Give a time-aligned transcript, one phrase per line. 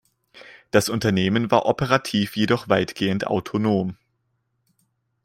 [0.71, 3.97] Das Unternehmen war operativ jedoch weitgehend autonom.